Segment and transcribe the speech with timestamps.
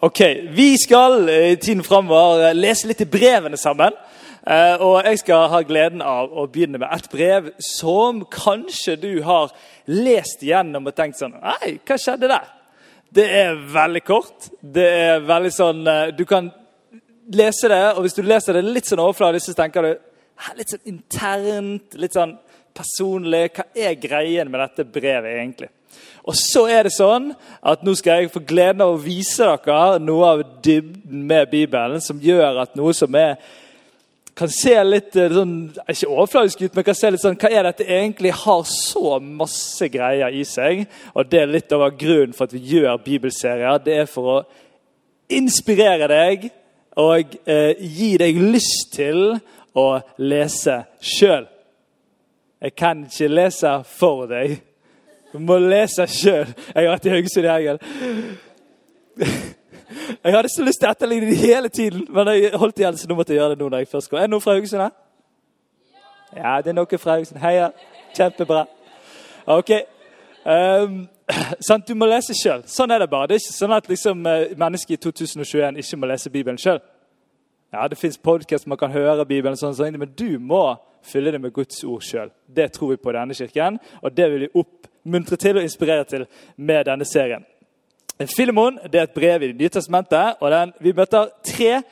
[0.00, 3.94] Ok, Vi skal eh, i tiden framover eh, lese litt i brevene sammen.
[4.46, 9.22] Eh, Og jeg skal ha gleden av å begynne med et brev som kanskje du
[9.24, 9.54] har
[9.88, 12.44] lest gjennom og tenkt sånn Nei, hva skjedde der?
[13.08, 14.50] Det er veldig kort.
[14.60, 15.80] Det er veldig sånn
[16.18, 16.52] Du kan
[17.32, 19.94] lese det, og hvis du leser det litt sånn overfladisk, så tenker du
[20.58, 22.36] litt sånn internt, litt sånn
[22.76, 23.48] personlig.
[23.56, 25.70] Hva er greien med dette brevet, egentlig?
[26.26, 27.30] Og så er det sånn
[27.62, 32.02] at nå skal jeg få gleden av å vise dere noe av dybden med Bibelen,
[32.02, 33.38] som gjør at noe som er
[34.36, 35.54] kan se litt eh, sånn,
[35.88, 39.88] ikke overfladisk ut, men kan se litt sånn, hva er dette egentlig har så masse
[39.88, 40.84] greier i seg.
[41.16, 43.80] Og Det er litt over grunnen for at vi gjør bibelserier.
[43.80, 44.38] Det er for å
[45.32, 46.50] inspirere deg
[47.00, 49.38] og eh, gi deg lyst til
[49.76, 49.88] å
[50.20, 51.48] lese sjøl.
[52.66, 54.56] Jeg kan ikke lese for deg.
[55.32, 56.48] Du må lese sjøl.
[56.74, 57.78] Jeg har vært i Haugesund i helgen.
[60.24, 63.06] Jeg hadde så lyst til å etterligne det hele tiden, men jeg holdt igjen, så
[63.06, 64.18] nå måtte jeg gjøre det nå når jeg først kom.
[64.18, 64.96] Er det noen fra Haugesund her?
[66.40, 67.38] Ja, det er noen fra Haugesund.
[67.44, 67.68] Heia.
[68.18, 68.64] Kjempebra.
[69.54, 69.70] Ok.
[70.42, 70.98] Um,
[71.68, 72.66] sant, Du må lese sjøl.
[72.66, 73.30] Sånn er det bare.
[73.30, 76.82] Det er ikke sånn at liksom, mennesket mennesker i 2021 ikke må lese Bibelen sjøl.
[77.70, 80.64] Ja, det fins podkast man kan høre Bibelen, sånn, sånn, men du må
[81.06, 82.30] fylle det med Guds ord sjøl.
[82.56, 86.26] Det tror vi på denne kirken, og det vil vi oppmuntre til og inspirere til
[86.56, 87.46] med denne serien.
[88.36, 91.82] Filemon det er et brev i Det nye testamentet, og den, vi møter tre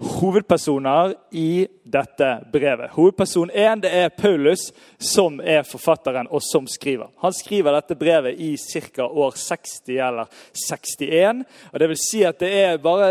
[0.00, 2.90] hovedpersoner i dette brevet.
[2.94, 7.10] Hovedperson én er Paulus, som er forfatteren og som skriver.
[7.20, 9.04] Han skriver dette brevet i ca.
[9.04, 10.30] år 60 eller
[10.70, 11.44] 61.
[11.72, 13.10] og det vil si at det er bare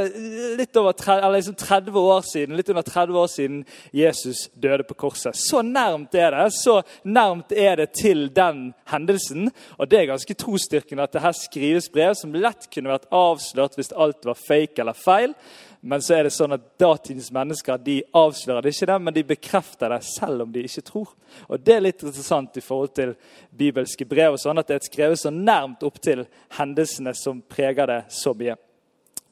[0.57, 3.61] litt over 30, liksom 30 år siden, litt under 30 år siden
[3.93, 5.37] Jesus døde på korset.
[5.37, 9.51] Så nærmt er det så nærmt er det til den hendelsen.
[9.77, 13.77] Og det er ganske trosstyrkende at det her skrives brev som lett kunne vært avslørt
[13.77, 15.35] hvis alt var fake eller feil.
[15.81, 19.23] Men så er det sånn at datidens mennesker de avslører det ikke, det, men de
[19.29, 21.13] bekrefter det selv om de ikke tror.
[21.47, 23.13] Og Det er litt interessant i forhold til
[23.55, 26.25] bibelske brev, og sånn at det er skrevet så nærmt opp til
[26.57, 28.57] hendelsene som preger det så mye.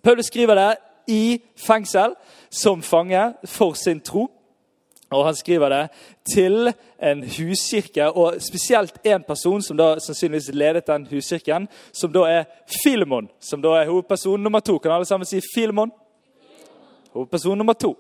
[0.02, 0.72] Paulus skriver det
[1.12, 2.16] i fengsel
[2.50, 4.30] som fange for sin tro.
[5.12, 5.84] Og Han skriver det
[6.34, 12.26] til en huskirke, og spesielt én person som da sannsynligvis ledet den huskirken, som da
[12.28, 12.44] er
[12.84, 14.78] Filemon, som da er hovedperson nummer to.
[14.78, 15.92] Kan alle sammen si Filemon?
[17.14, 17.96] Hovedperson nummer to.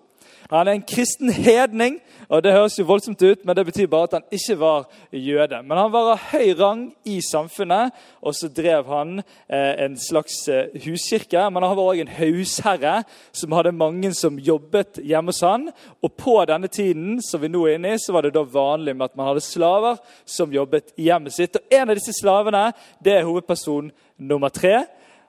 [0.49, 1.97] Han er en kristen hedning,
[2.29, 5.59] og det høres jo voldsomt ut, men det betyr bare at han ikke var jøde.
[5.63, 7.91] Men han var av høy rang i samfunnet,
[8.23, 11.41] og så drev han eh, en slags eh, huskirke.
[11.51, 13.01] Men han var òg en hausherre
[13.35, 15.67] som hadde mange som jobbet hjemme hos han.
[15.99, 18.95] Og på denne tiden som vi nå er inne i, så var det da vanlig
[18.95, 21.59] med at man hadde slaver som jobbet i hjemmet sitt.
[21.59, 22.69] Og en av disse slavene
[23.03, 24.85] det er hovedperson nummer tre.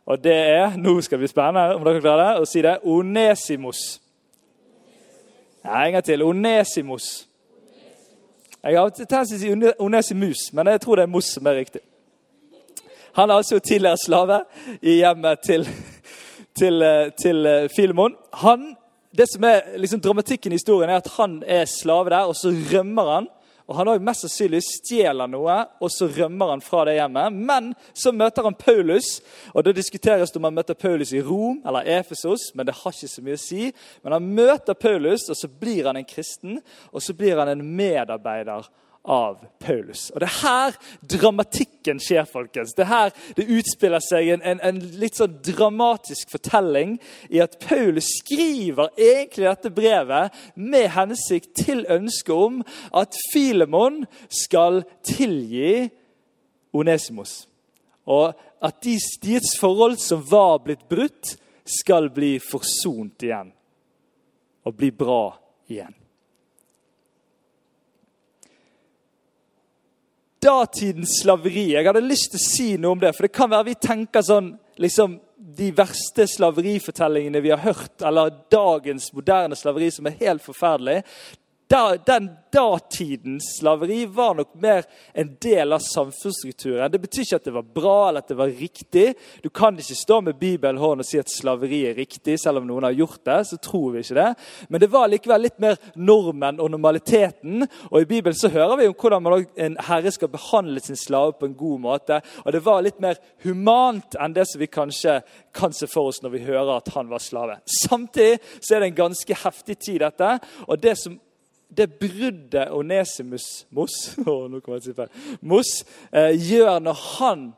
[0.08, 2.78] Og det er Nå skal det bli spennende om dere klarer det, å si det.
[2.88, 3.82] Onesimos.
[5.66, 6.24] Nei, en gang til.
[6.24, 7.08] Onesimos.
[8.62, 11.60] Jeg har tendens til å si Onesimus, men jeg tror det er Mos som er
[11.60, 11.82] riktig.
[13.18, 14.40] Han er altså tidligere slave
[14.80, 15.68] i hjemmet til,
[16.58, 16.84] til,
[17.22, 18.16] til Filemon.
[18.42, 18.72] Han,
[19.14, 22.52] det som er liksom Dramatikken i historien er at han er slave der, og så
[22.72, 23.28] rømmer han
[23.68, 27.34] og Han også mest sannsynlig stjeler noe, og så rømmer han fra det hjemmet.
[27.36, 29.18] Men så møter han Paulus,
[29.52, 32.48] og det diskuteres om han møter Paulus i Rom eller Efesos.
[32.56, 33.68] Men det har ikke så mye å si.
[34.02, 36.62] Men han møter Paulus, og så blir han en kristen,
[36.92, 38.70] og så blir han en medarbeider
[39.08, 40.10] av Paulus.
[40.12, 40.74] Og Det er her
[41.16, 42.74] dramatikken skjer, folkens.
[42.76, 46.98] Det er her det utspiller seg en, en, en, litt sånn dramatisk fortelling
[47.32, 52.60] i at Paulus skriver egentlig dette brevet med hensikt til ønsket om
[52.92, 55.88] at Filemon skal tilgi
[56.76, 57.46] Onesimos.
[58.04, 61.36] Og at de, deres forhold som var blitt brutt,
[61.68, 63.50] skal bli forsont igjen.
[64.68, 65.32] Og bli bra
[65.68, 65.96] igjen.
[70.42, 71.72] Datidens slaveri.
[71.74, 73.14] Jeg hadde lyst til å si noe om det.
[73.16, 75.18] For det kan være vi tenker sånn liksom,
[75.58, 81.00] De verste slaverifortellingene vi har hørt, eller dagens moderne slaveri, som er helt forferdelig,
[81.68, 86.90] da, den datidens slaveri var nok mer en del av samfunnsstrukturen.
[86.90, 89.12] Det betyr ikke at det var bra eller at det var riktig.
[89.42, 92.88] Du kan ikke stå med Bibelen og si at slaveri er riktig, selv om noen
[92.88, 93.38] har gjort det.
[93.50, 94.30] så tror vi ikke det.
[94.68, 97.68] Men det var likevel litt mer normen og normaliteten.
[97.90, 101.46] Og I Bibelen så hører vi om hvordan en herre skal behandle sin slave på
[101.46, 102.22] en god måte.
[102.46, 105.20] Og det var litt mer humant enn det som vi kanskje
[105.52, 107.60] kan se for oss når vi hører at han var slave.
[107.84, 110.38] Samtidig så er det en ganske heftig tid, dette.
[110.66, 111.20] og det som
[111.68, 115.72] det bruddet Onesimus Moss, oh, nå kommer jeg til feil, Mos
[116.10, 117.48] eh, gjør når han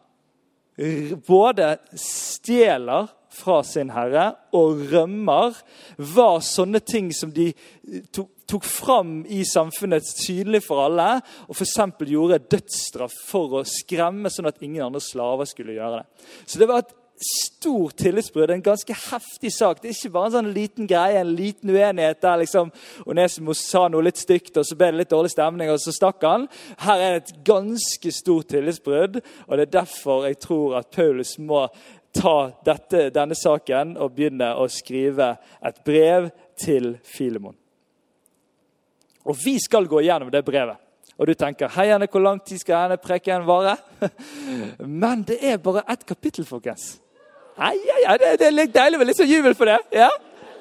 [1.26, 5.54] både stjeler fra sin herre og rømmer,
[5.96, 7.50] var sånne ting som de
[8.14, 11.20] tok, tok fram i samfunnet tydelig for alle.
[11.46, 11.76] Og f.eks.
[12.10, 16.26] gjorde dødsstraff for å skremme, sånn at ingen andre slaver skulle gjøre det.
[16.44, 19.82] Så det var et stort tillitsbrudd, en ganske heftig sak.
[19.82, 22.70] Det er ikke bare en sånn liten greie, en liten uenighet der liksom
[23.05, 26.25] Onesimus sa noe litt stygt, og så ble det litt dårlig stemning, og så stakk
[26.25, 26.49] han.
[26.81, 31.37] Her er det et ganske stort tillitsbrudd, og det er derfor jeg tror at Paulus
[31.38, 31.67] må
[32.17, 32.37] ta
[32.67, 37.56] dette, denne saken og begynne å skrive et brev til Filemon.
[39.28, 40.81] Og vi skal gå gjennom det brevet.
[41.20, 43.76] Og du tenker hei, Anne, hvor lang tid skal denne preken vare?
[45.02, 46.94] Men det er bare ett kapittel, folkens.
[47.60, 49.76] Ja, ja, ja, det, det, er deilig med litt sånn jubel for det.
[49.92, 50.08] Ja,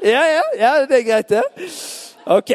[0.04, 1.70] ja, ja, ja det er greit, det.
[2.36, 2.52] Ok,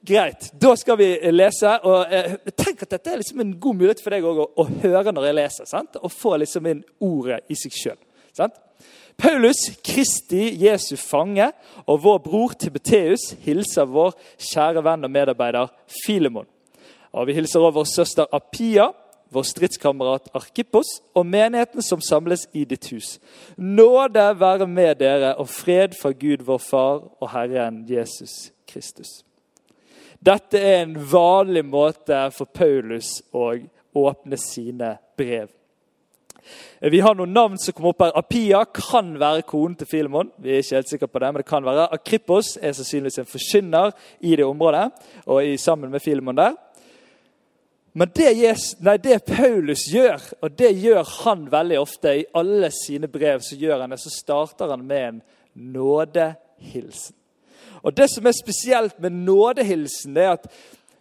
[0.00, 0.46] greit.
[0.60, 1.74] Da skal vi lese.
[1.84, 5.12] og eh, Tenk at dette er liksom en god mulighet for deg å, å, høre
[5.12, 5.68] når jeg leser.
[5.68, 6.00] sant?
[6.00, 8.00] Og få liksom inn ordet i seg sjøl.
[9.20, 11.50] Paulus, Kristi, Jesu fange,
[11.84, 15.68] og vår bror Tibeteus hilser vår kjære venn og medarbeider
[16.00, 16.48] Filemon.
[17.12, 18.88] Og Vi hilser over vår søster Apia
[19.34, 23.18] vår stridskamerat Arkippos og menigheten som samles i ditt hus.
[23.56, 29.24] Nåde være med dere og fred fra Gud vår Far og Herren Jesus Kristus.
[30.24, 33.50] Dette er en vanlig måte for Paulus å
[33.94, 35.50] åpne sine brev.
[36.80, 38.12] Vi har noen navn som kommer opp her.
[38.18, 40.30] Apia kan være konen til Filemon.
[40.38, 41.88] Vi er ikke helt sikre på det, men det kan være.
[41.96, 44.90] Akrippos er sannsynligvis en forkynner i det området
[45.24, 46.56] og sammen med Filemon der.
[47.96, 52.72] Men det, Jesus, nei, det, Paulus gjør, og det gjør han veldig ofte i alle
[52.74, 55.20] sine brev, så gjør han det, så starter han med en
[55.54, 57.14] nådehilsen.
[57.84, 60.48] Og Det som er spesielt med nådehilsen, det er at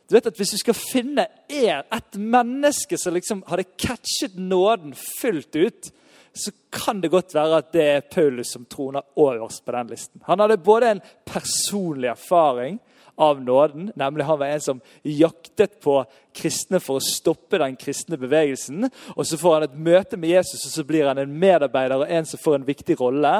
[0.10, 4.94] du vet at hvis du skal finne en, et menneske som liksom hadde catchet nåden
[4.94, 5.90] fullt ut,
[6.34, 10.22] så kan det godt være at det er Paulus som troner øverst på den listen.
[10.28, 12.78] Han hadde både en personlig erfaring
[13.16, 13.92] av nåden.
[13.96, 18.90] Nemlig Han var en som jaktet på kristne for å stoppe den kristne bevegelsen.
[19.16, 22.10] Og Så får han et møte med Jesus, og så blir han en medarbeider og
[22.10, 23.34] en som får en viktig rolle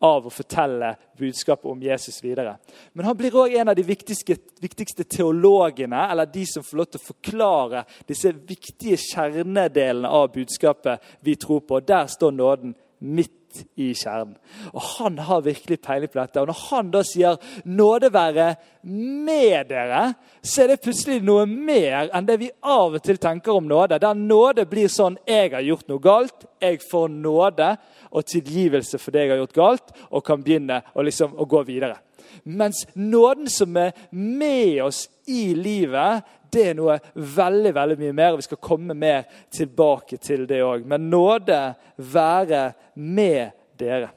[0.00, 2.56] av å fortelle budskapet om Jesus videre.
[2.92, 6.90] Men han blir òg en av de viktigste, viktigste, teologene, eller de som får lov
[6.90, 11.80] til å forklare disse viktige kjernedelene av budskapet vi tror på.
[11.80, 13.37] Der står nåden midt
[13.76, 14.36] i kjernen.
[14.72, 16.40] Og Han har virkelig peiling på dette.
[16.40, 22.10] Og Når han da sier 'nåde være med dere', så er det plutselig noe mer
[22.14, 23.98] enn det vi av og til tenker om nåde.
[24.00, 27.76] Der nåde blir sånn 'jeg har gjort noe galt', jeg får nåde
[28.12, 31.64] og tilgivelse for det jeg har gjort galt, og kan begynne å, liksom, å gå
[31.66, 32.07] videre.
[32.44, 38.36] Mens nåden som er med oss i livet, det er noe veldig veldig mye mer.
[38.38, 40.86] Vi skal komme mer tilbake til det òg.
[40.88, 41.60] Men nåde
[41.96, 44.08] være med dere.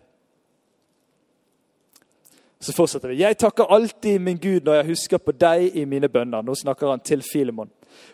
[2.62, 3.24] Så fortsetter vi.
[3.24, 6.46] Jeg takker alltid min Gud når jeg husker på deg i mine bønner.
[6.46, 7.72] Nå snakker han til Filemon.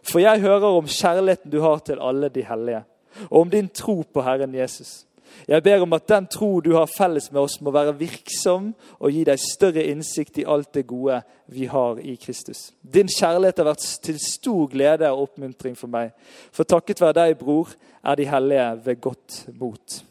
[0.07, 2.83] For jeg hører om kjærligheten du har til alle de hellige,
[3.29, 5.06] og om din tro på Herren Jesus.
[5.47, 9.11] Jeg ber om at den tro du har felles med oss, må være virksom og
[9.11, 11.21] gi deg større innsikt i alt det gode
[11.53, 12.71] vi har i Kristus.
[12.81, 16.11] Din kjærlighet har vært til stor glede og oppmuntring for meg.
[16.51, 17.71] For takket være deg, bror,
[18.03, 20.01] er de hellige ved godt mot.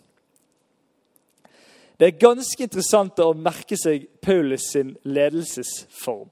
[1.97, 6.29] Det er ganske interessant å merke seg Paulus sin ledelsesform.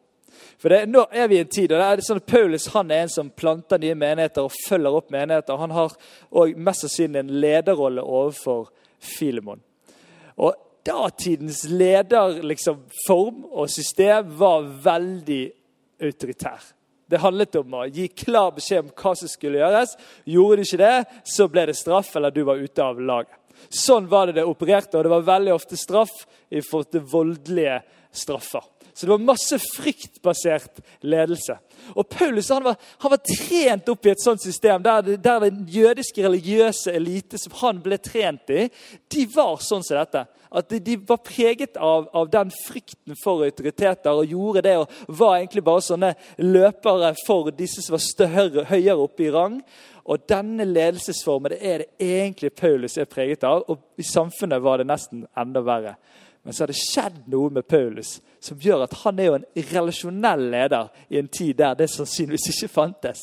[0.61, 2.93] For det, Nå er vi i en tid og det er sånn at Paulus han
[2.93, 5.61] er en som planter nye menigheter og følger opp menigheter.
[5.61, 8.69] Han har også mest sannsynlig en lederrolle overfor
[9.05, 9.63] Filemon.
[10.37, 12.83] Og Datidens lederform liksom,
[13.49, 15.45] og system var veldig
[16.05, 16.61] autoritær.
[17.09, 19.95] Det handlet om å gi klar beskjed om hva som skulle gjøres.
[20.29, 23.37] Gjorde du ikke det, så ble det straff, eller du var ute av laget.
[23.73, 26.13] Sånn var det det opererte, og det var veldig ofte straff
[26.51, 27.79] i forhold til voldelige
[28.17, 28.65] straffer.
[28.97, 31.57] Så det var masse fryktbasert ledelse.
[31.99, 35.65] Og Paulus han var, han var trent opp i et sånt system der, der den
[35.69, 38.69] jødiske religiøse elite som han ble trent i,
[39.11, 40.23] de var sånn som dette.
[40.55, 44.95] At de, de var preget av, av, den frykten for autoriteter og gjorde det og
[45.09, 49.59] var egentlig bare sånne løpere for disse som var større, høyere oppe i rang.
[50.07, 53.67] Og denne ledelsesformen det er det egentlig Paulus er preget av.
[53.67, 55.97] Og i samfunnet var det nesten enda verre.
[56.45, 59.47] Men så har det skjedd noe med Paulus som gjør at han er jo en
[59.71, 63.23] relasjonell leder i en tid der det sannsynligvis ikke fantes.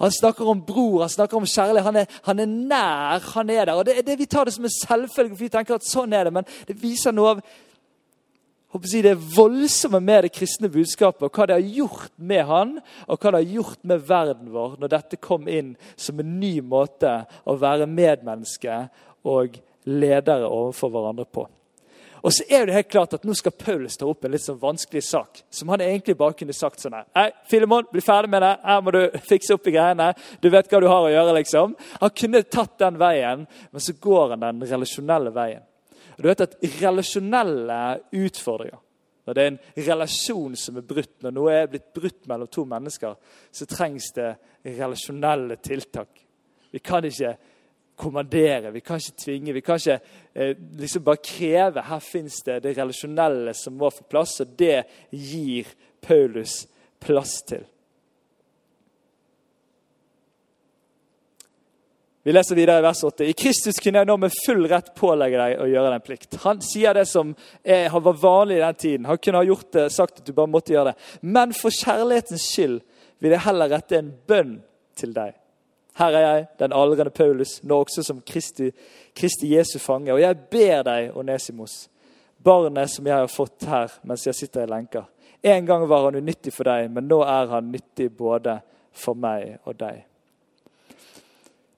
[0.00, 1.86] Han snakker om bror, han snakker om kjærlighet.
[1.86, 3.78] Han er, han er nær, han er der.
[3.78, 6.26] Og det, det, Vi tar det som en selvfølge, for vi tenker at sånn er
[6.26, 7.44] det, men det viser noe av
[8.82, 12.72] si, det voldsomme med det kristne budskapet, og hva det har gjort med han,
[13.06, 16.58] og hva det har gjort med verden vår når dette kom inn som en ny
[16.60, 18.80] måte å være medmenneske
[19.28, 21.46] og ledere overfor hverandre på.
[22.22, 24.60] Og så er det helt klart at Nå skal Paulus ta opp en litt sånn
[24.60, 25.42] vanskelig sak.
[25.50, 27.06] Som han egentlig bare kunne sagt sånn her.
[27.16, 28.52] Hei, Filemon, bli ferdig med det.
[28.64, 30.10] Her må du fikse opp i greiene.
[30.42, 31.76] Du vet hva du har å gjøre, liksom.
[32.02, 35.64] Han kunne tatt den veien, men så går han den relasjonelle veien.
[36.18, 37.80] Og du vet at Relasjonelle
[38.18, 38.82] utfordringer
[39.28, 42.62] når det er en relasjon som er brutt, når noe er blitt brutt mellom to
[42.64, 43.12] mennesker,
[43.52, 44.30] så trengs det
[44.64, 46.22] relasjonelle tiltak.
[46.72, 47.34] Vi kan ikke
[47.98, 49.54] kommandere, vi kan ikke tvinge.
[49.56, 49.98] Vi kan ikke
[50.34, 51.82] eh, liksom bare kreve.
[51.88, 55.66] Her fins det det relasjonelle som må få plass, og det gir
[56.04, 56.62] Paulus
[57.02, 57.66] plass til.
[62.28, 63.24] Vi leser videre i vers 8.
[63.24, 66.34] I Kristus kunne jeg nå med full rett pålegge deg å gjøre den plikt.
[66.42, 67.30] Han sier det som
[67.64, 69.06] er, var vanlig i den tiden.
[69.08, 71.06] Han kunne ha gjort det, sagt at du bare måtte gjøre det.
[71.24, 72.82] Men for kjærlighetens skyld
[73.24, 74.58] vil jeg heller rette en bønn
[74.98, 75.38] til deg.
[75.98, 78.70] Her er jeg, den aldrende Paulus, nå også som Kristi,
[79.16, 80.12] Kristi Jesu fange.
[80.14, 81.88] Og jeg ber deg, Onesimos,
[82.44, 85.08] barnet som jeg har fått her mens jeg sitter i lenka.
[85.42, 88.60] En gang var han unyttig for deg, men nå er han nyttig både
[88.94, 90.04] for meg og deg.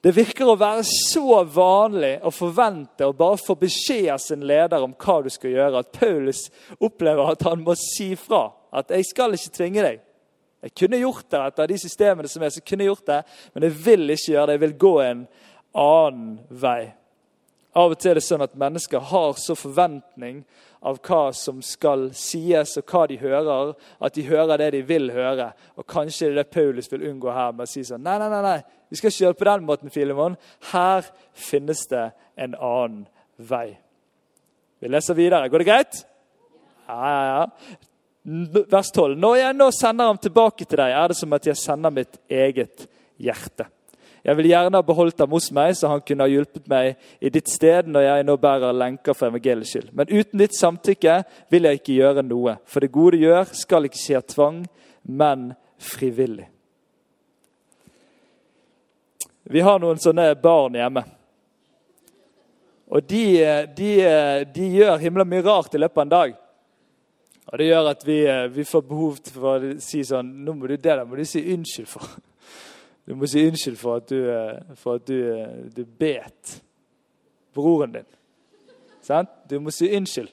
[0.00, 4.80] Det virker å være så vanlig å forvente å bare få beskjed av sin leder
[4.84, 6.46] om hva du skal gjøre, at Paulus
[6.80, 8.50] opplever at han må si fra.
[8.72, 10.00] At 'jeg skal ikke tvinge deg'.
[10.60, 13.20] Jeg kunne gjort det etter de systemene som er, så kunne jeg gjort det,
[13.54, 14.56] men jeg vil ikke gjøre det.
[14.56, 15.22] Jeg vil gå en
[15.80, 16.80] annen vei.
[17.80, 20.42] Av og til er det sånn at mennesker har så forventning
[20.84, 25.12] av hva som skal sies, og hva de hører, at de hører det de vil
[25.14, 25.50] høre.
[25.78, 28.30] Og Kanskje det er det Paulus vil unngå her med å si sånn Nei, nei,
[28.32, 28.58] nei, nei.
[28.90, 30.38] vi skal ikke gjøre det på den måten, Filemon.
[30.72, 33.04] Her finnes det en annen
[33.36, 33.78] vei.
[34.80, 35.48] Vi leser videre.
[35.52, 36.02] Går det greit?
[36.88, 37.86] Ja, ja, ja
[38.22, 39.16] vers 12.
[39.18, 42.18] Når jeg nå sender ham tilbake til deg, er det som at jeg sender mitt
[42.28, 42.86] eget
[43.20, 43.66] hjerte.
[44.20, 47.30] Jeg vil gjerne ha beholdt ham hos meg, så han kunne ha hjulpet meg i
[47.32, 49.88] ditt sted når jeg nå bærer lenker for evangeliets skyld.
[49.96, 51.22] Men uten ditt samtykke
[51.52, 52.58] vil jeg ikke gjøre noe.
[52.68, 54.60] For det gode gjør, skal ikke skje tvang,
[55.08, 56.50] men frivillig.
[59.50, 61.06] Vi har noen sånne barn hjemme.
[62.90, 63.24] Og de,
[63.78, 63.90] de,
[64.52, 66.36] de gjør himla mye rart i løpet av en dag.
[67.50, 70.68] Og Det gjør at vi, eh, vi, får behov for å si sånn Nå må
[70.70, 72.06] du det der må du si unnskyld for.
[73.06, 76.60] Du må si unnskyld for at du, eh, for at du, eh, du bet
[77.54, 78.06] broren din.
[79.02, 79.32] Sant?
[79.48, 80.28] Du må si unnskyld.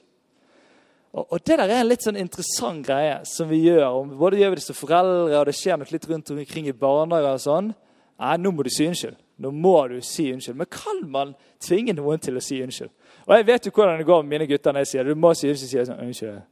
[1.12, 3.86] Og, og, Det der er en litt sånn interessant greie som vi gjør.
[3.88, 6.76] Og både gjør vi det som foreldre, og det skjer nok litt rundt omkring i
[6.76, 7.32] barnehager.
[7.32, 7.72] og sånn.
[8.18, 9.16] Nei, nå må du si unnskyld.
[9.38, 10.56] Nå må du si unnskyld.
[10.56, 12.90] Men kan man tvinge noen til å si unnskyld?
[13.26, 15.14] Og Jeg vet jo hvordan det går med mine gutter når jeg sier det.
[15.16, 15.70] Du må si unnskyld.
[15.70, 16.42] sier jeg sånn, unnskyld.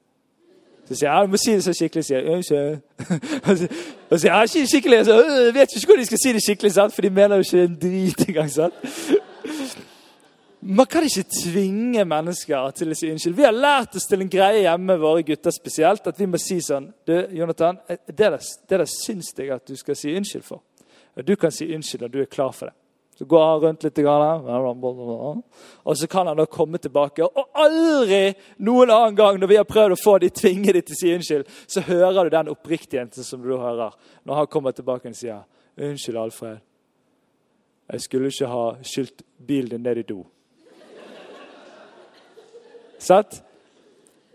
[0.87, 2.05] Så sier jeg, du må si det så skikkelig.
[2.07, 2.81] sier jeg, Unnskyld.
[4.11, 5.05] Og sier jeg, ikke skikkelig.
[5.09, 6.95] Så, jeg vet ikke hvordan de skal si det skikkelig, sant?
[6.95, 8.51] for de mener jo ikke en drit engang.
[8.51, 8.93] sant?
[10.61, 13.37] Man kan ikke tvinge mennesker til å si unnskyld.
[13.39, 16.61] Vi har lært oss til en greie hjemme, våre gutter spesielt, at vi må si
[16.65, 20.63] sånn Du, Jonathan, det der, det der syns jeg at du skal si unnskyld for.
[21.17, 22.75] Og du kan si unnskyld når du er klar for det.
[23.19, 23.99] Så går han rundt litt,
[25.83, 27.25] og så kan han da komme tilbake.
[27.25, 30.93] Og aldri noen annen gang når vi har prøvd å få de tvinge de til
[30.93, 33.97] å si unnskyld, så hører du den oppriktigheten som du hører
[34.29, 35.45] når han kommer tilbake og sier
[35.77, 36.59] 'Unnskyld, Alfred.
[37.93, 40.27] Jeg skulle ikke ha skylt bilen din ned i do.'
[42.99, 43.43] Sett?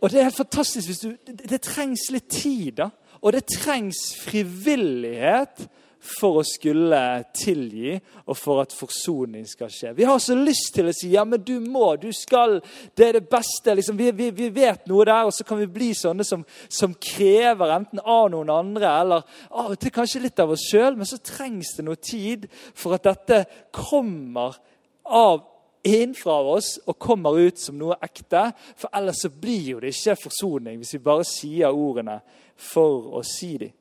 [0.01, 0.87] Og det er helt fantastisk.
[0.87, 2.89] hvis du, det, det trengs litt tid, da.
[3.21, 5.67] Og det trengs frivillighet
[6.01, 6.99] for å skulle
[7.37, 7.93] tilgi
[8.25, 9.93] og for at forsoning skal skje.
[9.97, 12.57] Vi har så lyst til å si ja, men du må, du skal,
[12.97, 13.75] det er det beste.
[13.77, 16.95] Liksom, vi, vi, vi, vet noe der, og så kan vi bli sånne som, som
[16.97, 20.97] krever enten av noen andre eller av og til kanskje litt av oss sjøl.
[20.97, 23.43] Men så trengs det noe tid for at dette
[23.75, 24.57] kommer
[25.05, 25.45] av
[25.85, 28.47] innenfra oss og kommer ut som noe ekte.
[28.79, 32.19] For ellers så blir jo det ikke forsoning hvis vi bare sier ordene
[32.57, 33.75] for å si dem.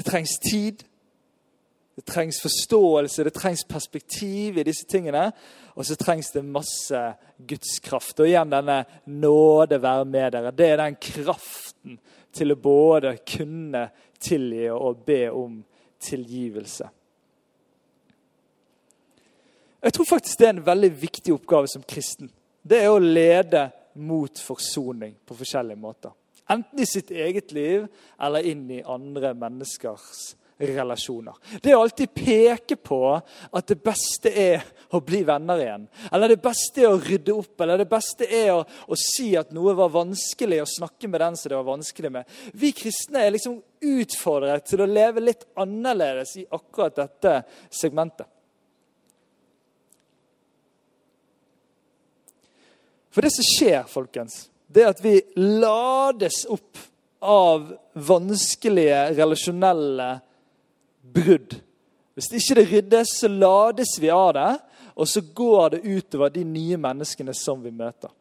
[0.00, 0.84] Det trengs tid,
[1.96, 5.26] det trengs forståelse, det trengs perspektiv i disse tingene.
[5.76, 7.00] Og så trengs det masse
[7.36, 8.22] Guds kraft.
[8.22, 10.52] Og igjen denne nåde være med dere.
[10.56, 11.98] Det er den kraften
[12.32, 13.82] til å både kunne
[14.16, 15.58] tilgi og be om
[16.00, 16.88] tilgivelse.
[19.84, 22.32] Jeg tror faktisk det er en veldig viktig oppgave som kristen.
[22.62, 23.66] Det er å lede
[24.00, 26.16] mot forsoning på forskjellige måter.
[26.50, 27.86] Enten i sitt eget liv
[28.18, 31.34] eller inn i andre menneskers relasjoner.
[31.62, 35.86] Det å alltid peke på at det beste er å bli venner igjen.
[36.12, 39.54] Eller det beste er å rydde opp, eller det beste er å, å si at
[39.56, 42.36] noe var vanskelig, å snakke med den som det var vanskelig med.
[42.52, 47.40] Vi kristne er liksom utfordret til å leve litt annerledes i akkurat dette
[47.72, 48.28] segmentet.
[53.10, 56.78] For det som skjer, folkens, det er at vi lades opp
[57.20, 60.12] av vanskelige relasjonelle
[61.14, 61.56] brudd.
[62.14, 64.50] Hvis ikke det ryddes, så lades vi av det,
[64.94, 68.12] og så går det utover de nye menneskene som vi møter.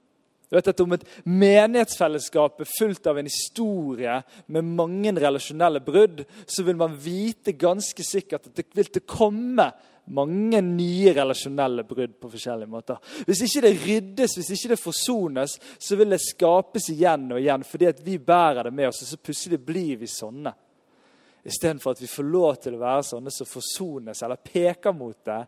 [0.49, 4.15] Du vet at Om et menighetsfellesskap er fullt av en historie
[4.47, 9.69] med mange relasjonelle brudd, så vil man vite ganske sikkert at det vil til komme
[10.09, 12.97] mange nye relasjonelle brudd på forskjellige måter.
[13.27, 17.65] Hvis ikke det ryddes, hvis ikke det forsones, så vil det skapes igjen og igjen
[17.67, 20.55] fordi at vi bærer det med oss, og så plutselig blir vi sånne.
[21.45, 25.39] Istedenfor at vi får lov til å være sånne som forsones eller peker mot det.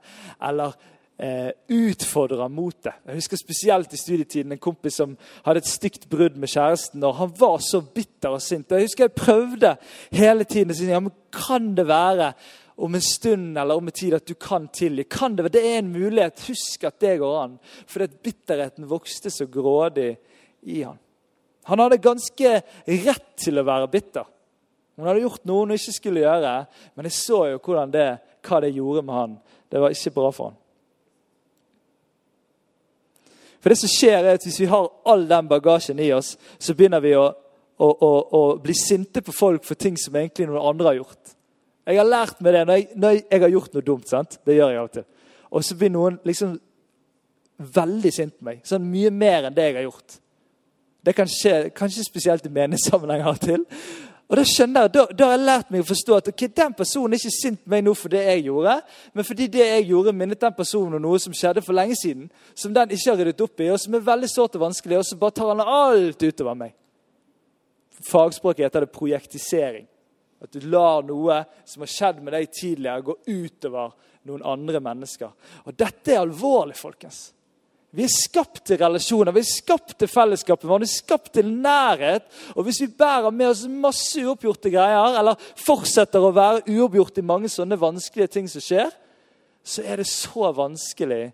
[0.48, 0.78] Eller
[1.22, 2.94] eh, utfordra mot det.
[3.06, 5.14] Jeg husker spesielt i studietiden en kompis som
[5.46, 7.04] hadde et stygt brudd med kjæresten.
[7.04, 8.72] og Han var så bitter og sint.
[8.72, 9.76] Jeg husker jeg prøvde
[10.12, 12.34] hele tiden ja, men kan det være
[12.82, 15.04] om en stund eller om en tid at du kan tilgi.
[15.04, 16.42] Kan det, det er en mulighet.
[16.48, 17.58] Husk at det går an.
[17.86, 20.16] For bitterheten vokste så grådig
[20.62, 20.98] i han.
[21.70, 22.62] Han hadde ganske
[23.06, 24.26] rett til å være bitter.
[24.98, 26.56] Hun hadde gjort noe hun ikke skulle gjøre,
[26.98, 28.10] men jeg så jo det,
[28.46, 29.38] hva det gjorde med han.
[29.70, 30.58] Det var ikke bra for han.
[33.62, 36.74] For det som skjer er at Hvis vi har all den bagasjen i oss, så
[36.74, 37.28] begynner vi å,
[37.78, 41.36] å, å, å bli sinte på folk for ting som egentlig noen andre har gjort.
[41.86, 44.10] Jeg har lært meg det når jeg, når jeg har gjort noe dumt.
[44.10, 44.40] sant?
[44.46, 45.08] Det gjør jeg til.
[45.52, 46.58] Og så blir noen liksom
[47.62, 48.62] veldig sint på meg.
[48.66, 50.18] Sånn mye mer enn det jeg har gjort.
[51.02, 53.66] Det kan skje, kanskje spesielt i meningssammenheng av og til.
[54.32, 56.76] Og Da skjønner jeg, da, da, har jeg lært meg å forstå at okay, den
[56.78, 58.78] personen er ikke sint på meg nå for det jeg gjorde,
[59.12, 62.30] men fordi det jeg gjorde, minnet den personen om noe som skjedde for lenge siden,
[62.56, 65.04] som den ikke har ryddet opp i, og som er veldig sårt og vanskelig, og
[65.10, 66.72] så bare tar han alt utover meg.
[68.08, 69.90] Fagspråket heter det projektisering.
[70.42, 73.92] At du lar noe som har skjedd med deg tidligere, gå utover
[74.32, 75.36] noen andre mennesker.
[75.68, 77.26] Og Dette er alvorlig, folkens.
[77.92, 82.24] Vi er skapt til relasjoner, vi er skapt til fellesskapet vi er skapt til nærhet.
[82.56, 87.26] Og hvis vi bærer med oss masse uoppgjorte greier, eller fortsetter å være uoppgjort i
[87.28, 88.94] mange sånne vanskelige ting som skjer,
[89.64, 91.34] så er det så vanskelig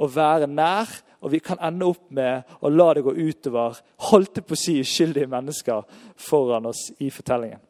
[0.00, 0.88] å være nær,
[1.20, 3.76] og vi kan ende opp med å la det gå utover
[4.08, 5.82] holdt på å si uskyldige mennesker
[6.28, 7.60] foran oss i fortellingen.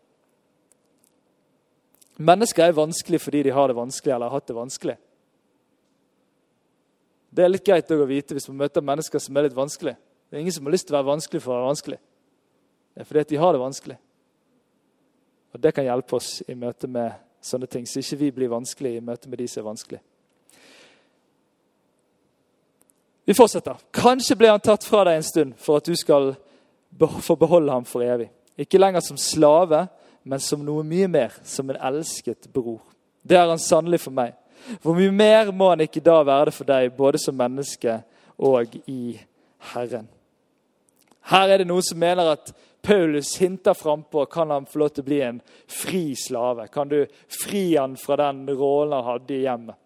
[2.18, 4.96] Mennesker er vanskelig fordi de har det vanskelig eller har hatt det vanskelig.
[7.38, 9.92] Det er litt greit å vite hvis man møter mennesker som er litt vanskelig.
[10.26, 11.98] Det er ingen som har lyst til å være vanskelig for å være vanskelig.
[12.90, 13.96] Det er fordi at de har det vanskelig.
[15.54, 18.96] Og Det kan hjelpe oss i møte med sånne ting, så ikke vi blir vanskelig
[18.96, 20.00] i møte med de som er vanskelig.
[23.30, 23.78] Vi fortsetter.
[23.94, 26.32] Kanskje ble han tatt fra deg en stund for at du skal
[27.22, 28.32] få beholde ham for evig.
[28.58, 29.84] Ikke lenger som slave,
[30.26, 32.82] men som noe mye mer, som en elsket bror.
[33.22, 34.34] Det er han sannelig for meg.
[34.82, 38.00] Hvor mye mer må han ikke da være det for deg, både som menneske
[38.38, 39.18] og i
[39.72, 40.08] Herren?
[41.28, 45.04] Her er det noen som mener at Paulus hinter frampå kan han få lov til
[45.04, 46.68] å bli en fri slave.
[46.72, 49.76] Kan du fri han fra den rollen han hadde i hjemmet?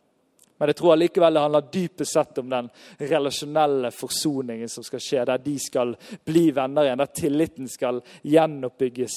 [0.63, 2.69] Men jeg tror allikevel det handler dypest sett om den
[3.01, 9.17] relasjonelle forsoningen som skal skje, der de skal bli venner igjen, der tilliten skal gjenoppbygges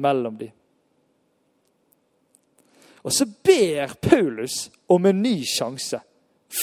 [0.00, 0.55] mellom dem.
[3.06, 6.00] Og så ber Paulus om en ny sjanse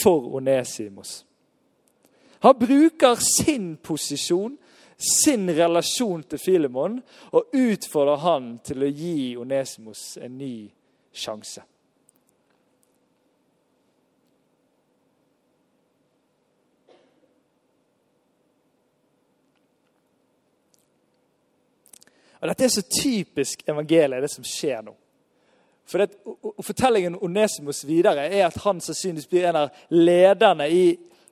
[0.04, 1.26] for Onesimos.
[2.40, 4.58] Han bruker sin posisjon,
[4.98, 6.98] sin relasjon til Filemon,
[7.32, 10.58] og utfordrer han til å gi Onesimos en ny
[11.16, 11.64] sjanse.
[22.42, 24.98] Og Dette er så typisk evangeliet, det som skjer nå.
[25.94, 30.66] For det, og, Fortellingen om Onesimos videre er at han sannsynligvis blir en av lederne
[30.66, 30.88] i,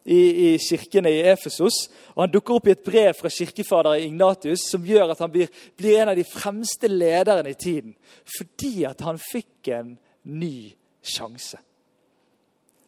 [0.06, 1.88] i, i kirkene i Efesos.
[2.14, 5.50] Og Han dukker opp i et brev fra kirkefader Ignatius som gjør at han blir,
[5.82, 7.96] blir en av de fremste lederne i tiden.
[8.38, 9.96] Fordi at han fikk en
[10.30, 10.56] ny
[11.02, 11.58] sjanse.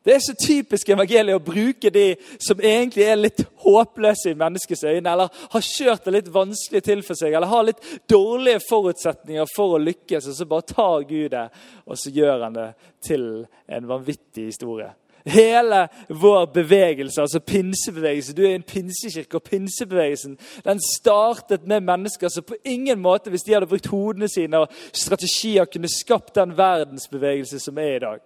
[0.04, 4.84] Det er så typisk evangeliet å bruke de som egentlig er litt håpløse i menneskets
[4.84, 9.48] øyne, eller har kjørt det litt vanskelig til for seg, eller har litt dårlige forutsetninger
[9.56, 11.46] for å lykkes, og så bare tar Gud det,
[11.88, 12.68] og så gjør han det
[13.08, 13.24] til
[13.72, 14.92] en vanvittig historie.
[15.24, 20.36] Hele vår bevegelse, altså pinsebevegelse Du er en pinsekirke, og pinsebevegelsen
[20.66, 24.76] den startet med mennesker som på ingen måte, hvis de hadde brukt hodene sine og
[24.92, 28.20] strategier, kunne skapt den verdensbevegelse som er i dag.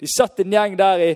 [0.00, 1.10] De satt en gjeng der i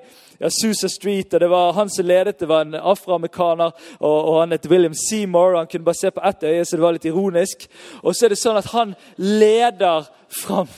[0.44, 3.72] Azusa Street, og det var han som ledet det, var en afroamerikaner.
[4.00, 6.76] Og, og Han het William Seymour, og han kunne bare se på ett øye, så
[6.76, 7.66] det var litt ironisk.
[8.02, 10.68] Og så er det sånn at han leder fram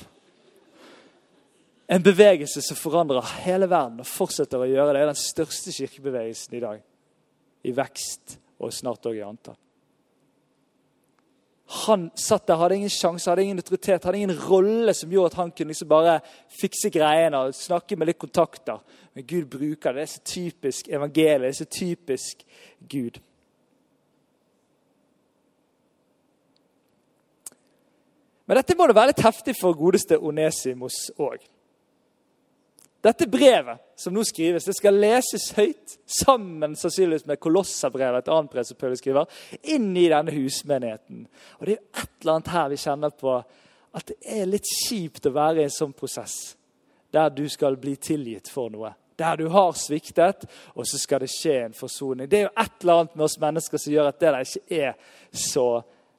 [1.86, 4.98] en bevegelse som forandrer hele verden, og fortsetter å gjøre det.
[4.98, 6.82] Det er den største kirkebevegelsen i dag.
[7.66, 9.58] I vekst, og snart òg i antall.
[11.66, 15.38] Han satt der, hadde ingen sjanse, hadde ingen autoritet, hadde ingen rolle som gjorde at
[15.40, 16.20] han kunne liksom bare
[16.60, 18.78] fikse greiene og snakke med litt kontakter.
[19.16, 20.04] Men Gud bruker det.
[20.04, 21.42] Det er så typisk evangeliet.
[21.42, 22.46] Det er så typisk
[22.86, 23.18] Gud.
[28.46, 31.42] Men dette må det være litt heftig for godeste Onesimos òg.
[33.06, 38.50] Dette brevet som nå skrives, det skal leses høyt sammen sannsynligvis med Kolosserbrevet, et annet
[38.50, 39.30] brev som Paulus skriver,
[39.62, 41.22] inn i denne husmenigheten.
[41.60, 43.36] Og Det er et eller annet her vi kjenner på
[43.96, 46.56] at det er litt kjipt å være i en sånn prosess
[47.14, 48.90] der du skal bli tilgitt for noe.
[49.16, 52.28] Der du har sviktet, og så skal det skje en forsoning.
[52.28, 54.82] Det er jo et eller annet med oss mennesker som gjør at det der ikke
[54.82, 55.14] er
[55.46, 55.68] så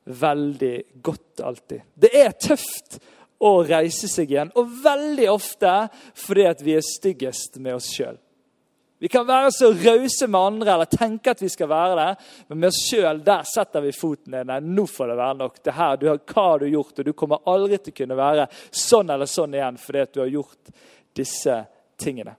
[0.07, 1.83] veldig godt alltid.
[1.93, 2.97] Det er tøft
[3.39, 4.53] å reise seg igjen.
[4.57, 5.73] Og veldig ofte
[6.17, 8.17] fordi at vi er styggest med oss sjøl.
[8.99, 12.59] Vi kan være så rause med andre eller tenke at vi skal være det, men
[12.63, 14.49] med oss sjøl setter vi foten ned.
[14.49, 15.59] Nei, nå får det være nok.
[15.61, 16.97] Det her, du har, hva har du gjort?
[16.97, 20.21] Og du kommer aldri til å kunne være sånn eller sånn igjen fordi at du
[20.23, 20.73] har gjort
[21.17, 21.59] disse
[22.01, 22.33] tingene.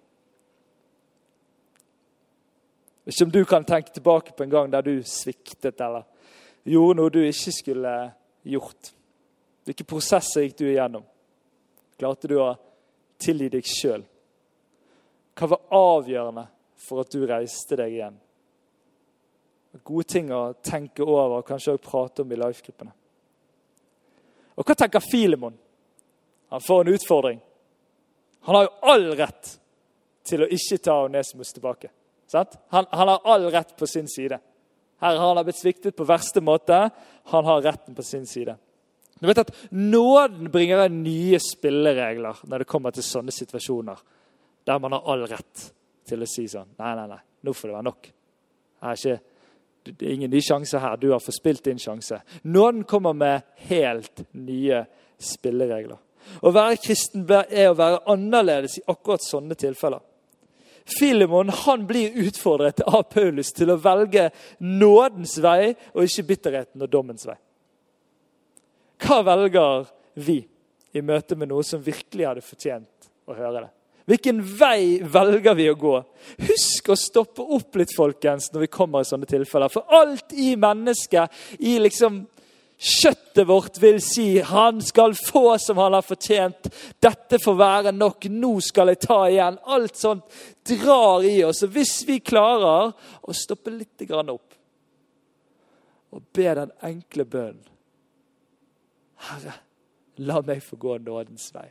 [3.08, 6.04] Ikke om du kan tenke tilbake på en gang der du sviktet eller
[6.68, 7.94] gjorde noe du ikke skulle
[8.42, 8.97] gjort.
[9.68, 11.02] Hvilke prosesser gikk du igjennom?
[12.00, 12.54] Klarte du å
[13.20, 14.04] tilgi deg sjøl?
[15.36, 16.44] Hva var avgjørende
[16.80, 18.14] for at du reiste deg igjen?
[19.84, 22.94] Gode ting å tenke over og kanskje også prate om i life-gruppene.
[24.56, 25.58] Og hva tenker Filemon?
[26.48, 27.42] Han får en utfordring.
[28.48, 29.50] Han har jo all rett
[30.24, 31.90] til å ikke ta Onesimus tilbake.
[32.32, 34.40] Han, han, har all rett på sin side.
[35.04, 36.80] Her har han blitt sviktet på verste måte.
[37.34, 38.56] Han har retten på sin side.
[39.20, 43.98] Du vet at Nåden bringer inn nye spilleregler når det kommer til sånne situasjoner.
[44.66, 45.64] Der man har all rett
[46.08, 48.10] til å si sånn Nei, nei, nei, nå får det være nok.
[48.92, 49.16] Ikke,
[49.88, 50.98] det er ingen ny sjanse her.
[51.00, 52.20] Du har forspilt din sjanse.
[52.42, 54.84] Nåden kommer med helt nye
[55.18, 55.98] spilleregler.
[56.44, 60.02] Å være kristen er å være annerledes i akkurat sånne tilfeller.
[60.88, 64.30] Filemon han blir utfordret av Paulus til å velge
[64.64, 67.36] nådens vei og ikke bitterheten og dommens vei.
[68.98, 70.40] Hva velger vi
[70.96, 73.72] i møte med noe som virkelig hadde fortjent å høre det?
[74.08, 75.98] Hvilken vei velger vi å gå?
[76.48, 79.68] Husk å stoppe opp litt folkens, når vi kommer i sånne tilfeller.
[79.68, 82.22] For alt i mennesket, i liksom
[82.78, 86.72] kjøttet vårt, vil si 'han skal få som han har fortjent'.
[87.00, 88.24] 'Dette får være nok.
[88.30, 90.24] Nå skal jeg ta igjen.' Alt sånt
[90.64, 91.62] drar i oss.
[91.62, 94.54] Og hvis vi klarer å stoppe litt opp
[96.12, 97.77] og be den enkle bønnen
[99.26, 99.54] Herre,
[100.22, 101.68] la meg få gå nådens vei.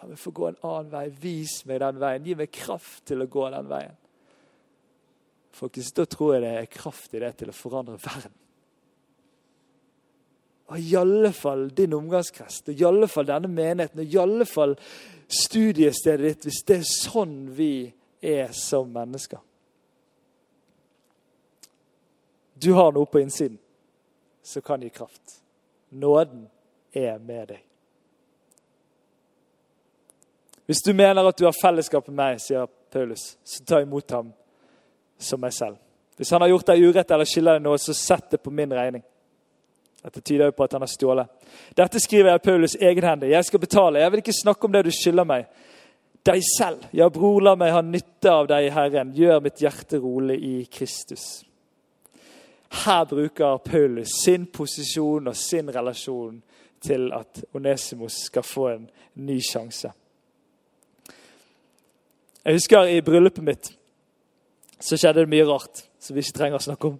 [0.00, 1.06] La meg få gå en annen vei.
[1.22, 2.24] Vis meg den veien.
[2.24, 3.96] Gi meg kraft til å gå den veien.
[5.52, 8.32] Faktisk, Da tror jeg det er kraft i det til å forandre verden.
[10.70, 14.46] Og i alle fall din omgangskrets, og i alle fall denne menigheten, og i alle
[14.46, 14.76] fall
[15.26, 17.72] studiestedet ditt, hvis det er sånn vi
[18.22, 19.40] er som mennesker.
[22.54, 23.58] Du har noe på innsiden
[24.46, 25.39] som kan gi kraft.
[25.90, 26.46] Nåden
[26.94, 27.60] er med deg.
[30.70, 34.28] Hvis du mener at du har fellesskap med meg, sier Paulus, så ta imot ham
[35.18, 35.80] som meg selv.
[36.16, 38.70] Hvis han har gjort deg urett eller skylder deg noe, så sett det på min
[38.76, 39.02] regning.
[40.00, 41.50] Dette tyder jo på at han har stjålet.
[41.76, 43.32] Dette skriver jeg Paulus egenhendig.
[43.34, 44.00] Jeg skal betale.
[44.00, 45.50] Jeg vil ikke snakke om det du skylder meg.
[46.24, 46.86] Deg selv.
[46.96, 49.12] Ja, bror, la meg ha nytte av deg Herren.
[49.16, 51.40] Gjør mitt hjerte rolig i Kristus.
[52.70, 56.42] Her bruker Paulus sin posisjon og sin relasjon
[56.80, 59.90] til at Onesimos skal få en ny sjanse.
[62.44, 63.72] Jeg husker i bryllupet mitt
[64.80, 66.94] så skjedde det mye rart som vi ikke trenger å snakke om.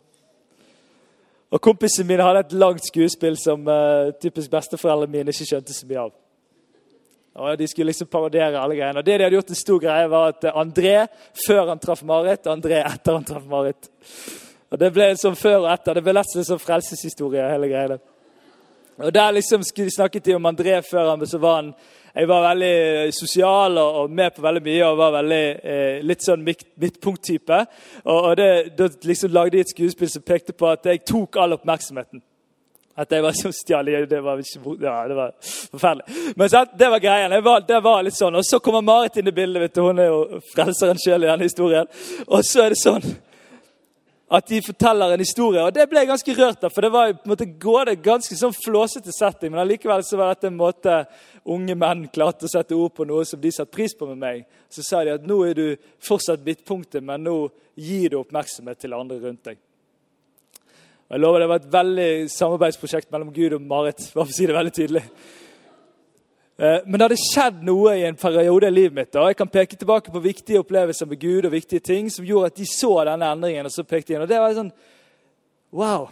[1.51, 5.89] Og Kompisene mine hadde et langt skuespill som uh, typisk besteforeldrene mine ikke skjønte så
[5.89, 6.13] mye av.
[7.41, 9.01] Og De skulle liksom parodiere alle greiene.
[9.01, 10.95] Og det de hadde gjort en stor greie, var at André
[11.47, 13.91] før han traff Marit, og André etter han traff Marit.
[14.71, 15.95] Og Det ble en sånn før og etter.
[15.95, 17.51] Det ble nesten en sånn frelseshistorie.
[17.51, 17.99] hele greiene.
[18.99, 21.75] Og Der liksom snakket de om André før han, så var han
[22.15, 26.43] jeg var veldig sosial og, med på veldig mye og var veldig eh, litt sånn
[26.43, 27.61] midtpunkttype.
[28.05, 31.55] Og, og Da liksom lagde de et skuespill som pekte på at jeg tok all
[31.55, 32.23] oppmerksomheten.
[32.99, 35.31] At jeg var så stjal det var ikke ja, det var
[35.71, 36.35] forferdelig.
[36.37, 37.45] Men så, det var greien.
[37.45, 38.35] Var, det var litt sånn.
[38.35, 39.63] Og så kommer Marit inn i bildet.
[39.63, 41.87] vet du, Hun er jo frelseren sjøl i denne historien.
[42.27, 43.07] Og så er det sånn
[44.31, 45.63] at de forteller en historie.
[45.65, 48.37] Og det ble jeg ganske rørt av, for det var på en måte gående, ganske
[48.39, 49.51] sånn flåsete setting.
[49.51, 51.01] Men allikevel så var dette en måte
[51.51, 54.45] unge menn klarte å sette ord på noe som de satte pris på med meg.
[54.71, 55.67] Så sa de at nå er du
[56.07, 57.35] fortsatt midtpunktet, men nå
[57.75, 59.59] gir du oppmerksomhet til andre rundt deg.
[61.11, 64.11] Og jeg lover Det var et veldig samarbeidsprosjekt mellom Gud og Marit.
[64.13, 65.03] for å si det veldig tydelig.
[66.61, 69.17] Eh, men det hadde skjedd noe i en periode i livet mitt.
[69.17, 72.51] og Jeg kan peke tilbake på viktige opplevelser med Gud og viktige ting som gjorde
[72.53, 73.65] at de så denne endringen.
[73.65, 74.25] Og så pekte de inn.
[74.27, 74.73] Og det var sånn,
[75.73, 76.11] wow.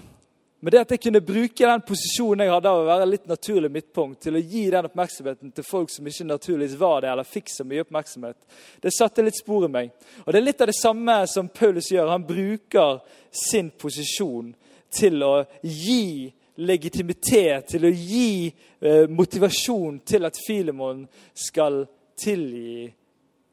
[0.61, 3.70] Men det at jeg kunne bruke den posisjonen jeg hadde av å være litt naturlig
[3.70, 7.52] midtpunkt, til å gi den oppmerksomheten til folk som ikke naturligvis var det, eller fikk
[7.52, 8.38] så mye oppmerksomhet,
[8.82, 9.92] det satte litt spor i meg.
[10.24, 12.11] Og Det er litt av det samme som Paulus gjør.
[12.11, 12.98] Han bruker
[13.30, 14.50] sin posisjon
[14.90, 21.85] til å gi legitimitet, til å gi eh, motivasjon til at Filemon skal
[22.18, 22.88] tilgi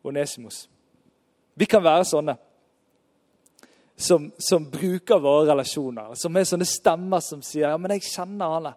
[0.06, 0.68] Onesimos.
[1.58, 2.36] Vi kan være sånne
[3.96, 6.16] som, som, bruker våre relasjoner.
[6.20, 8.68] Som er sånne stemmer som sier ja, men jeg kjenner han.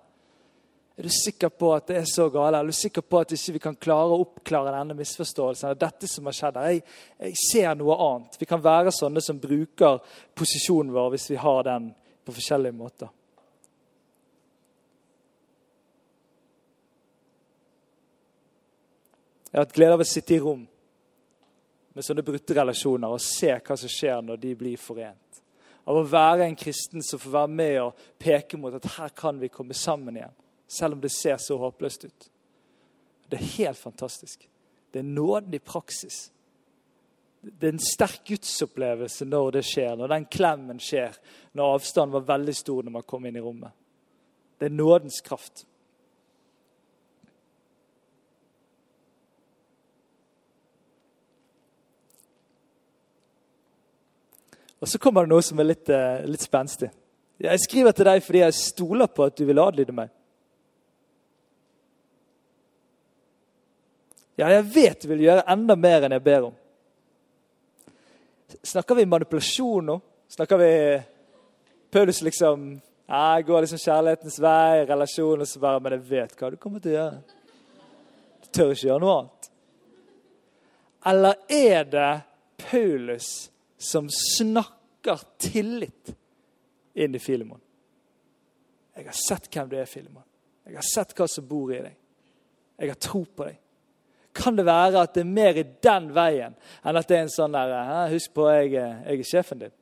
[0.99, 2.59] Er du sikker på at det er så gale?
[2.59, 5.71] Er du sikker på at ikke vi ikke kan klare å oppklare denne misforståelsen?
[5.71, 6.73] Er dette som har skjedd her?
[6.75, 6.83] Jeg,
[7.27, 8.39] jeg, ser noe annet.
[8.41, 10.01] Vi kan være sånne som bruker
[10.39, 11.93] posisjonen vår hvis vi har den
[12.27, 13.13] på forskjellige måter.
[19.59, 20.61] Jeg har hatt glede av å sitte i rom
[21.91, 25.41] med sånne brutte relasjoner og se hva som skjer når de blir forent.
[25.83, 29.41] Av å være en kristen som får være med og peke mot at her kan
[29.43, 30.37] vi komme sammen igjen.
[30.71, 32.29] Selv om det ser så håpløst ut.
[33.27, 34.47] Det er helt fantastisk.
[34.95, 36.29] Det er nåden i praksis.
[37.43, 41.19] Det er en sterk gudsopplevelse når det skjer, når den klemmen skjer,
[41.59, 43.75] når avstanden var veldig stor når man kom inn i rommet.
[44.55, 45.67] Det er nådens kraft.
[54.79, 56.91] Og så kommer det noe som er litt, uh, litt spenstig.
[57.43, 60.11] Jeg skriver til deg fordi jeg stoler på at du vil adlyde meg.
[64.39, 66.59] Ja, jeg vet du vil gjøre enda mer enn jeg ber om.
[68.65, 69.97] Snakker vi manipulasjon nå?
[70.31, 70.73] Snakker vi
[71.91, 72.69] Paulus liksom
[73.09, 76.83] jeg går liksom kjærlighetens vei, relasjon, og så bare Men jeg vet hva du kommer
[76.85, 77.21] til å gjøre.
[78.43, 79.49] Du tør ikke gjøre noe annet.
[81.09, 82.11] Eller er det
[82.67, 83.31] Paulus
[83.79, 86.15] som snakker tillit
[86.95, 87.61] inn i Filemon.
[88.99, 90.27] Jeg har sett hvem du er, Filemon.
[90.67, 91.95] Jeg har sett hva som bor i deg.
[92.79, 93.59] Jeg har tro på deg.
[94.39, 96.55] Kan det være at det er mer i den veien
[96.87, 97.73] enn at det er en sånn der
[98.13, 99.75] Husk på, jeg, jeg er sjefen din.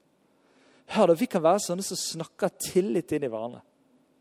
[0.94, 3.64] Hør da, Vi kan være sånne som snakker tillit inn i hverandre.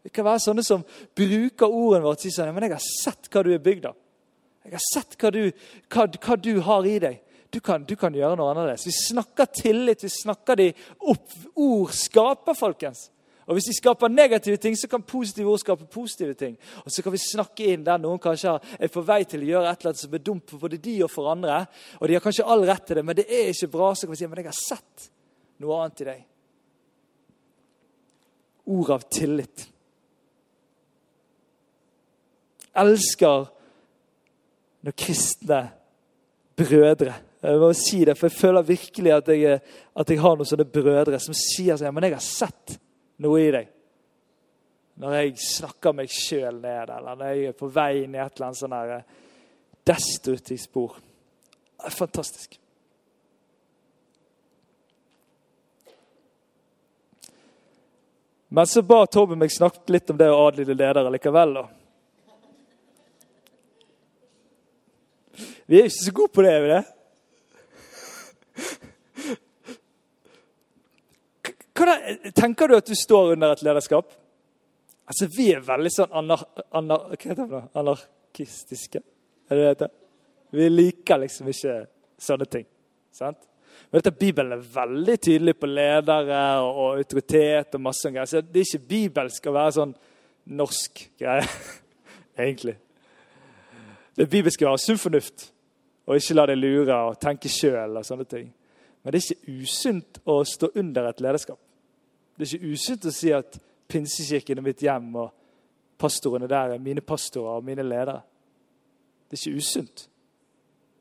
[0.06, 0.84] Vi kan være sånne som
[1.18, 4.00] bruker ordene våre og sier sånn, men jeg har sett hva du er bygd av.
[4.66, 5.42] Jeg har sett hva du,
[5.94, 7.22] hva, hva du har i deg
[7.56, 8.84] du kan, du kan gjøre noe annerledes.
[8.90, 10.72] Vi snakker tillit, vi snakker de
[11.08, 11.30] opp.
[11.56, 13.10] Ord skaper, folkens.
[13.46, 16.58] Og Hvis de skaper negative ting, så kan positive ord skape positive ting.
[16.84, 19.70] Og Så kan vi snakke inn der noen kanskje er på vei til å gjøre
[19.70, 21.62] et eller annet som er dumt for både de og for andre.
[22.02, 23.94] Og de har kanskje all rett til det, men det er ikke bra.
[23.94, 25.08] Så kan vi si men jeg har sett
[25.64, 26.26] noe annet i deg.
[28.76, 29.68] Ord av tillit.
[32.76, 33.48] Elsker
[34.84, 35.62] når kristne
[36.58, 37.14] brødre
[37.52, 39.62] jeg må si det, for jeg føler virkelig at jeg,
[39.94, 42.78] at jeg har noen sånne brødre som sier sånn Men jeg har sett
[43.22, 43.72] noe i deg.
[45.04, 48.38] Når jeg snakker meg sjøl ned, eller når jeg er på vei inn i et
[48.38, 49.02] eller annet sånn eh,
[49.86, 50.96] destruktivt spor.
[51.76, 52.56] Det er fantastisk.
[58.56, 61.58] Men så ba Tobbe meg snakke litt om det å adlyde ledere likevel.
[61.60, 61.66] da.
[65.66, 66.54] Vi er ikke så gode på det.
[66.54, 66.84] er vi det?
[71.76, 74.14] Hvordan, tenker du at du står under et lederskap?
[75.06, 79.02] Altså, Vi er veldig sånn anar, anar, hva heter det, anarkistiske.
[79.50, 79.92] Er det det heter?
[80.56, 81.76] Vi liker liksom ikke
[82.22, 82.66] sånne ting.
[83.12, 83.44] sant?
[83.92, 88.30] Men dette Bibelen er veldig tydelig på ledere og, autoritet og masse greier.
[88.30, 89.94] Så det er ikke bibelsk å være sånn
[90.56, 91.46] norsk greie,
[92.46, 92.78] egentlig.
[94.16, 95.50] Det bibelske skal være sunn fornuft
[96.06, 98.48] og ikke la deg lure og tenke sjøl og sånne ting.
[99.04, 101.60] Men det er ikke usunt å stå under et lederskap.
[102.36, 105.32] Det er ikke usunt å si at pinsekirken er mitt hjem, og
[106.00, 108.20] pastorene der er mine pastorer og mine ledere.
[109.30, 110.08] Det er ikke usunt.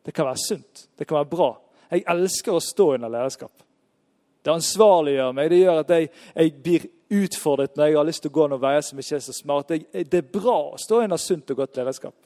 [0.04, 0.88] Det kan være sunt.
[0.98, 1.50] Det kan være bra.
[1.90, 3.64] Jeg elsker å stå under lederskap.
[4.44, 5.50] Det ansvarliggjør meg.
[5.50, 8.62] Det gjør at jeg, jeg, blir utfordret når jeg har lyst til å gå noen
[8.62, 9.72] veier som ikke er så smart.
[9.72, 12.16] Jeg, det er bra å stå under sunt og godt lederskap.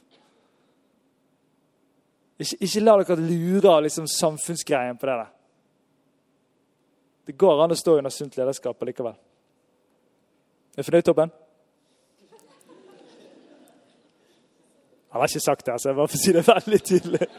[2.39, 5.35] Ikke, ikke la dere lure av liksom, samfunnsgreien på det der.
[7.29, 9.13] Det går an å stå under sunt lederskap likevel.
[10.73, 11.33] Er du fornøyd, Tobben?
[15.13, 17.29] Han har ikke sagt det, så jeg bare får si det veldig tydelig.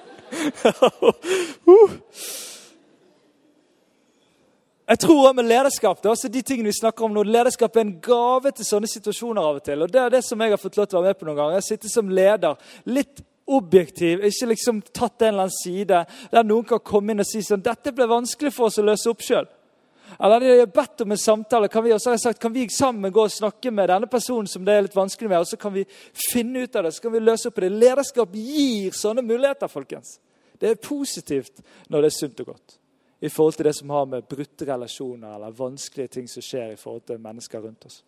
[4.90, 7.76] Jeg tror også med lederskap det er også de tingene vi snakker om nå, lederskap
[7.78, 9.84] er en gave til sånne situasjoner av og til.
[9.86, 11.38] og Det er det som jeg har fått lov til å være med på noen
[11.38, 11.58] ganger.
[11.60, 12.54] Jeg sitter som leder,
[12.90, 16.02] litt objektiv, ikke liksom tatt en eller annen side,
[16.34, 19.10] der noen kan komme inn og si sånn Dette ble vanskelig for oss å løse
[19.10, 19.50] opp sjøl.
[20.20, 21.68] Eller de har bedt om en samtale.
[21.68, 24.74] Kan vi, jeg sagt, kan vi sammen gå og snakke med denne personen som det
[24.74, 25.86] er litt vanskelig med, og så kan vi
[26.32, 27.70] finne ut av det, så kan vi løse opp det.
[27.70, 30.18] Lederskap gir sånne muligheter, folkens.
[30.60, 32.78] Det er positivt når det er sunt og godt.
[33.20, 36.80] I forhold til det som har med brutte relasjoner eller vanskelige ting som skjer i
[36.80, 38.02] forhold til mennesker rundt oss.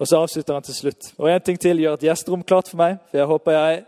[0.00, 1.12] Og så avslutter han til slutt.
[1.18, 2.96] Og en ting til gjør et gjesterom klart for meg.
[3.10, 3.82] for Jeg håper jeg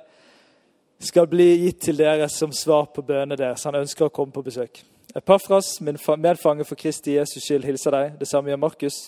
[1.03, 3.65] skal bli gitt til dere som svar på bønnene deres.
[3.67, 4.83] Han ønsker å komme på besøk.
[5.15, 8.13] Epafras, min medfange for Kristi Jesus skyld, hilser deg.
[8.21, 8.99] Det samme gjør Markus,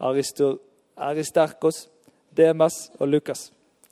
[0.00, 1.86] Aristerkos,
[2.36, 3.50] Demas og Lukas,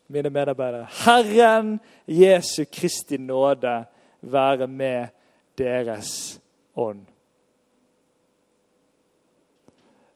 [0.08, 0.88] mine medarbeidere.
[1.04, 3.84] Herren Jesu Kristi nåde
[4.20, 5.08] være med
[5.58, 6.40] deres
[6.76, 7.04] ånd.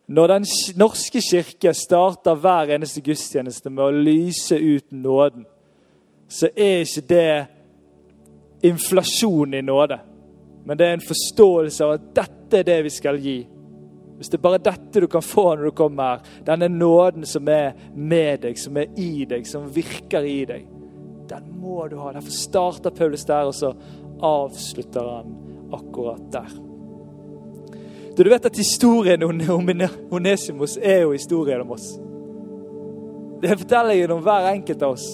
[0.06, 5.46] Når Den norske kirke starter hver eneste gudstjeneste med å lyse ut nåden,
[6.34, 7.46] så er ikke det
[8.66, 9.98] inflasjon i nåde.
[10.64, 13.36] Men det er en forståelse av at dette er det vi skal gi.
[14.16, 17.48] Hvis det er bare dette du kan få når du kommer her, denne nåden som
[17.50, 20.64] er med deg, som er i deg, som virker i deg,
[21.30, 22.12] den må du ha.
[22.14, 23.74] Derfor starter Paulus der, og så
[24.24, 25.36] avslutter han
[25.74, 26.56] akkurat der.
[28.16, 29.70] Du, du vet at historien om
[30.14, 31.92] Onesimus er jo historien om oss.
[33.42, 35.08] Det forteller fortellingen om hver enkelt av oss.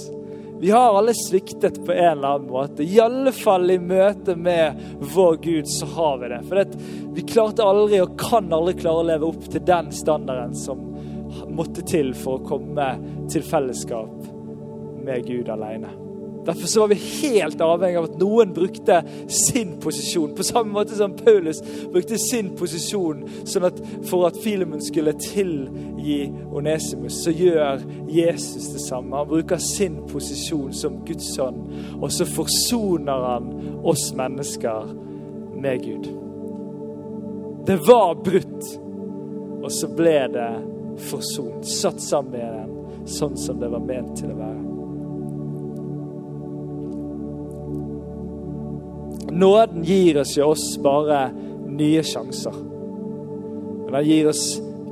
[0.61, 2.83] Vi har alle sviktet på en eller annen måte.
[2.83, 4.77] I alle fall i møte med
[5.15, 6.41] vår Gud, så har vi det.
[6.51, 6.75] For
[7.17, 10.85] vi klarte aldri og kan aldri klare å leve opp til den standarden som
[11.49, 12.93] måtte til for å komme
[13.33, 14.31] til fellesskap
[15.01, 16.10] med Gud alene.
[16.47, 20.33] Derfor så var vi helt avhengig av at noen brukte sin posisjon.
[20.37, 21.61] På samme måte som Paulus
[21.93, 28.83] brukte sin posisjon sånn at for at Filemon skulle tilgi Onesimus, så gjør Jesus det
[28.87, 29.21] samme.
[29.21, 31.61] Han bruker sin posisjon som Guds sønn,
[32.01, 33.53] og så forsoner han
[33.85, 34.91] oss mennesker
[35.61, 36.11] med Gud.
[37.69, 38.73] Det var brutt,
[39.61, 40.51] og så ble det
[41.11, 41.69] forsont.
[41.69, 44.60] Satt sammen med den sånn som det var ment til å være.
[49.31, 51.29] Nåden gir oss jo oss bare
[51.71, 52.55] nye sjanser.
[53.85, 54.45] Men den gir oss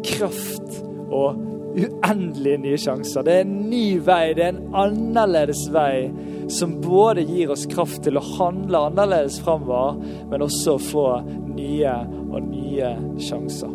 [0.07, 1.45] kraft og
[1.79, 3.25] uendelige nye sjanser.
[3.27, 6.09] Det er en ny vei, det er en annerledes vei
[6.53, 9.99] som både gir oss kraft til å handle annerledes framover,
[10.31, 11.07] men også å få
[11.53, 11.99] nye
[12.29, 13.75] og nye sjanser.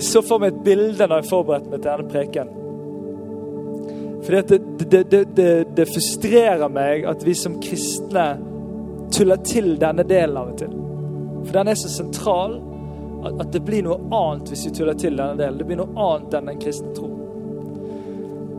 [0.00, 2.56] Jeg så for meg et bilde når jeg forberedte meg til denne preken.
[4.30, 8.26] Fordi det, det, det, det, frustrerer meg at vi som kristne
[9.10, 10.74] tuller til denne delen av og til.
[11.40, 12.60] For den er så sentral
[13.26, 15.58] at, det blir noe annet hvis vi tuller til denne delen.
[15.58, 17.08] Det blir noe annet enn den kristne tro.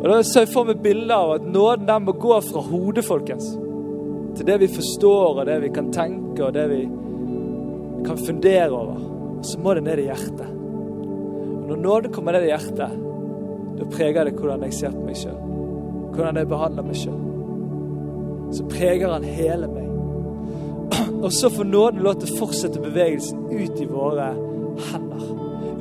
[0.01, 3.05] Og Da ser jeg for meg bilder av at nåden den må gå fra hodet,
[3.07, 3.47] folkens,
[4.35, 6.81] til det vi forstår, og det vi kan tenke, og det vi
[8.09, 8.99] kan fundere over.
[9.37, 10.51] Og så må det ned i hjertet.
[11.61, 12.99] Og Når nåden kommer ned i hjertet,
[13.79, 15.50] da preger det hvordan jeg ser på meg sjøl
[16.15, 17.19] hvordan jeg behandler meg sjøl.
[18.51, 19.87] Så preger han hele meg.
[21.25, 24.31] Og så får nåden lov til å fortsette bevegelsen ut i våre
[24.91, 25.29] hender.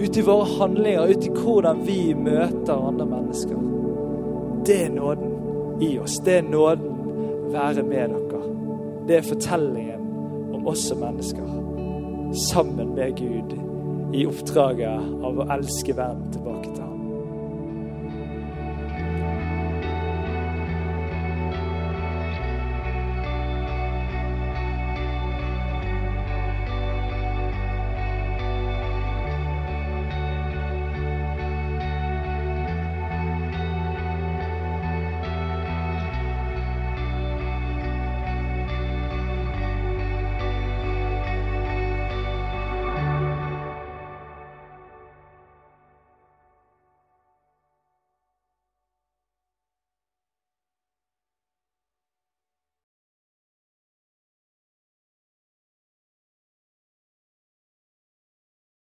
[0.00, 3.66] Ut i våre handlinger, ut i hvordan vi møter andre mennesker.
[4.66, 6.20] Det er nåden i oss.
[6.24, 7.00] Det er nåden
[7.52, 8.42] være med dere.
[9.08, 10.00] Det er fortellingen
[10.54, 11.46] om oss som mennesker
[12.52, 13.56] sammen med Gud
[14.14, 16.79] i oppdraget av å elske verden tilbake til